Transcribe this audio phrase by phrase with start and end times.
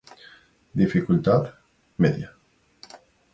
[0.75, 1.53] Dificultad:
[1.97, 2.33] Media.